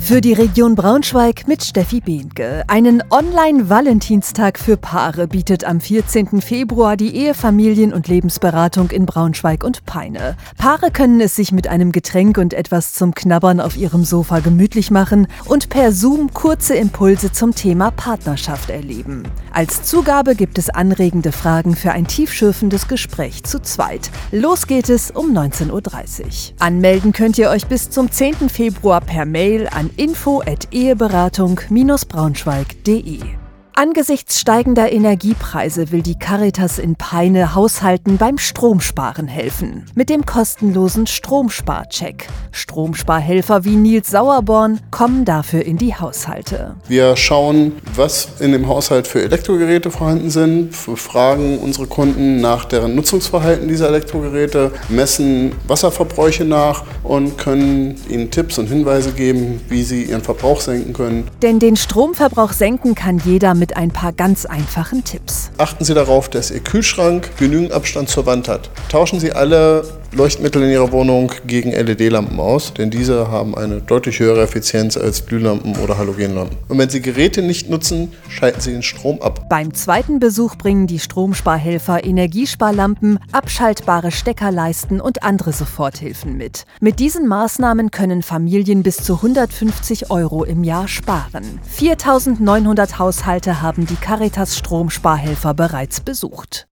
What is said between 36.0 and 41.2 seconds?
die Caritas in Peine Haushalten beim Stromsparen helfen. Mit dem kostenlosen